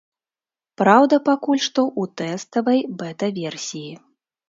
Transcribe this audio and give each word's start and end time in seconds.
Праўда, 0.83 1.19
пакуль 1.27 1.63
што 1.67 1.81
ў 2.01 2.15
тэставай 2.25 2.85
бэта-версіі. 3.03 3.91